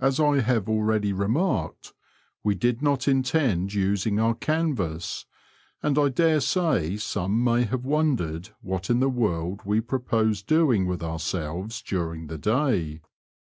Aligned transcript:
As 0.00 0.20
I 0.20 0.38
have 0.38 0.68
already 0.68 1.12
remarked, 1.12 1.94
we 2.44 2.54
did 2.54 2.80
not 2.80 3.08
intend 3.08 3.74
using 3.74 4.20
our 4.20 4.36
canvas, 4.36 5.26
and 5.82 5.98
I 5.98 6.10
daresay 6.10 6.96
some 6.96 7.42
may 7.42 7.64
have 7.64 7.84
wondered 7.84 8.50
what 8.60 8.88
in 8.88 9.00
the 9.00 9.08
world 9.10 9.62
we 9.64 9.80
proposed 9.80 10.46
doing 10.46 10.86
with 10.86 11.02
ourselves 11.02 11.82
during 11.82 12.28
the 12.28 12.38
day. 12.38 13.00